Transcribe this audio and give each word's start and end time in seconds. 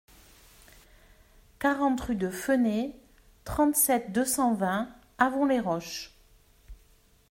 quarante 1.59 2.01
rue 2.01 2.15
de 2.15 2.31
Feunet, 2.31 2.95
trente-sept, 3.45 4.11
deux 4.11 4.25
cent 4.25 4.55
vingt, 4.55 4.89
Avon-les-Roches 5.19 6.17